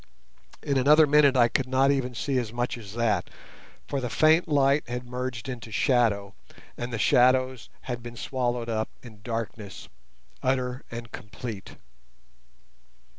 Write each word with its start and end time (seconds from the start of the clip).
In 0.63 0.79
another 0.79 1.05
minute 1.05 1.37
I 1.37 1.47
could 1.47 1.67
not 1.67 1.91
even 1.91 2.15
see 2.15 2.39
as 2.39 2.51
much 2.51 2.75
as 2.75 2.93
that, 2.95 3.29
for 3.87 4.01
the 4.01 4.09
faint 4.09 4.47
light 4.47 4.89
had 4.89 5.05
merged 5.07 5.47
into 5.47 5.71
shadow, 5.71 6.33
and 6.75 6.91
the 6.91 6.97
shadows 6.97 7.69
had 7.81 8.01
been 8.01 8.15
swallowed 8.15 8.67
up 8.67 8.89
in 9.03 9.21
darkness, 9.21 9.89
utter 10.41 10.81
and 10.89 11.11
complete. 11.11 11.75